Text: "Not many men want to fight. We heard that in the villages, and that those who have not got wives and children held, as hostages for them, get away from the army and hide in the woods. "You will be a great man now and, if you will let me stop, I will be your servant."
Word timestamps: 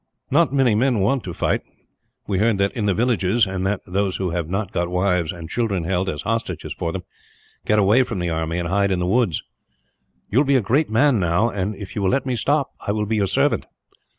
"Not 0.31 0.51
many 0.51 0.73
men 0.73 0.99
want 0.99 1.23
to 1.25 1.31
fight. 1.35 1.61
We 2.25 2.39
heard 2.39 2.57
that 2.57 2.71
in 2.71 2.87
the 2.87 2.93
villages, 2.95 3.45
and 3.45 3.67
that 3.67 3.81
those 3.85 4.15
who 4.15 4.31
have 4.31 4.49
not 4.49 4.71
got 4.71 4.89
wives 4.89 5.31
and 5.31 5.47
children 5.47 5.83
held, 5.83 6.09
as 6.09 6.23
hostages 6.23 6.73
for 6.73 6.91
them, 6.91 7.03
get 7.67 7.77
away 7.77 8.01
from 8.01 8.17
the 8.17 8.31
army 8.31 8.57
and 8.57 8.67
hide 8.67 8.89
in 8.89 8.97
the 8.97 9.05
woods. 9.05 9.43
"You 10.31 10.39
will 10.39 10.43
be 10.45 10.55
a 10.55 10.59
great 10.61 10.89
man 10.89 11.19
now 11.19 11.51
and, 11.51 11.75
if 11.75 11.95
you 11.95 12.01
will 12.01 12.09
let 12.09 12.25
me 12.25 12.33
stop, 12.33 12.73
I 12.87 12.91
will 12.91 13.05
be 13.05 13.17
your 13.17 13.27
servant." 13.27 13.67